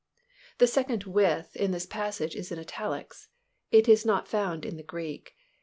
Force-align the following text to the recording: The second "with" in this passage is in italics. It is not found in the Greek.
The 0.57 0.65
second 0.65 1.03
"with" 1.03 1.55
in 1.55 1.69
this 1.69 1.85
passage 1.85 2.35
is 2.35 2.51
in 2.51 2.57
italics. 2.57 3.29
It 3.69 3.87
is 3.87 4.03
not 4.03 4.27
found 4.27 4.65
in 4.65 4.75
the 4.77 4.81
Greek. 4.81 5.35